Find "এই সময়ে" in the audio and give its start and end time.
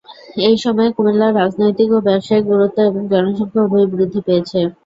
0.45-0.89